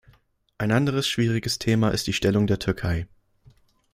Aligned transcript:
Ein 0.57 0.71
anderes 0.71 1.07
schwieriges 1.07 1.59
Thema 1.59 1.89
ist 1.89 2.07
die 2.07 2.13
Stellung 2.13 2.47
der 2.47 2.57
Türkei. 2.57 3.05